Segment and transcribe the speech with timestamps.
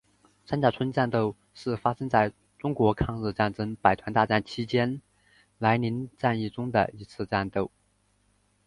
[0.47, 4.99] 三甲村战斗是发生在中国抗日战争百团大战期间
[5.59, 7.69] 涞灵战役中的一次战斗。